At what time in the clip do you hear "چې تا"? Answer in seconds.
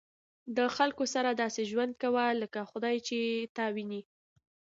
3.07-3.65